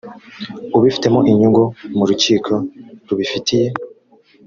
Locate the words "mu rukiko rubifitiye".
1.97-3.67